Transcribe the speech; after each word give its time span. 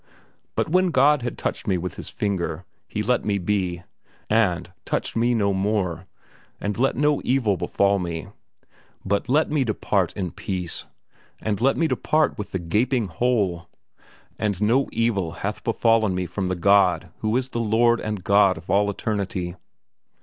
But 0.55 0.67
when 0.67 0.87
God 0.89 1.21
had 1.21 1.37
touched 1.37 1.67
me 1.67 1.77
with 1.77 1.93
His 1.97 2.09
finger, 2.09 2.65
He 2.87 3.03
let 3.03 3.23
me 3.23 3.37
be, 3.37 3.83
and 4.31 4.73
touched 4.83 5.15
me 5.15 5.35
no 5.35 5.53
more, 5.53 6.07
and 6.59 6.75
let 6.79 6.95
no 6.95 7.21
evil 7.23 7.55
befall 7.55 7.99
me; 7.99 8.29
but 9.05 9.29
let 9.29 9.51
me 9.51 9.63
depart 9.63 10.11
in 10.13 10.31
peace, 10.31 10.85
and 11.39 11.61
let 11.61 11.77
me 11.77 11.85
depart 11.87 12.35
with 12.39 12.51
the 12.51 12.57
gaping 12.57 13.09
hole. 13.09 13.69
And 14.39 14.59
no 14.59 14.89
evil 14.91 15.33
hath 15.33 15.63
befallen 15.63 16.15
me 16.15 16.25
from 16.25 16.47
the 16.47 16.55
God 16.55 17.11
who 17.19 17.37
is 17.37 17.49
the 17.49 17.59
Lord 17.59 18.01
God 18.23 18.57
of 18.57 18.71
all 18.71 18.89
Eternity. 18.89 19.55